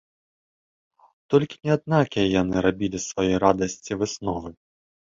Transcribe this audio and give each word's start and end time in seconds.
Толькі 1.33 1.55
не 1.69 1.77
аднакія 1.77 2.25
яны 2.41 2.55
рабілі 2.69 2.97
з 3.05 3.05
сваёй 3.11 3.37
радасці 3.47 3.91
высновы. 4.05 4.49